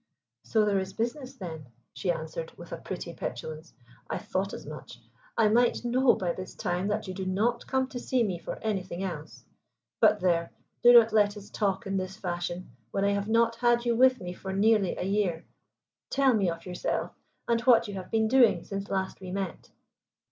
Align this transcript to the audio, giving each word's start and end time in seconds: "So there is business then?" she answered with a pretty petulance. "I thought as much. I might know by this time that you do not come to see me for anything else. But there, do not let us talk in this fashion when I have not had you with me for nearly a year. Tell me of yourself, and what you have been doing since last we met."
"So 0.41 0.65
there 0.65 0.79
is 0.79 0.93
business 0.93 1.35
then?" 1.35 1.67
she 1.93 2.09
answered 2.11 2.57
with 2.57 2.71
a 2.71 2.77
pretty 2.77 3.13
petulance. 3.13 3.75
"I 4.09 4.17
thought 4.17 4.51
as 4.51 4.65
much. 4.65 4.97
I 5.37 5.47
might 5.47 5.85
know 5.85 6.15
by 6.15 6.33
this 6.33 6.55
time 6.55 6.87
that 6.87 7.07
you 7.07 7.13
do 7.13 7.23
not 7.23 7.67
come 7.67 7.85
to 7.89 7.99
see 7.99 8.23
me 8.23 8.39
for 8.39 8.57
anything 8.63 9.03
else. 9.03 9.45
But 9.99 10.19
there, 10.19 10.53
do 10.81 10.91
not 10.91 11.13
let 11.13 11.37
us 11.37 11.51
talk 11.51 11.85
in 11.85 11.97
this 11.97 12.17
fashion 12.17 12.71
when 12.89 13.05
I 13.05 13.11
have 13.11 13.27
not 13.27 13.57
had 13.57 13.85
you 13.85 13.95
with 13.95 14.19
me 14.19 14.33
for 14.33 14.51
nearly 14.51 14.95
a 14.97 15.03
year. 15.05 15.45
Tell 16.09 16.33
me 16.33 16.49
of 16.49 16.65
yourself, 16.65 17.11
and 17.47 17.61
what 17.61 17.87
you 17.87 17.93
have 17.93 18.09
been 18.09 18.27
doing 18.27 18.63
since 18.63 18.89
last 18.89 19.21
we 19.21 19.29
met." 19.29 19.69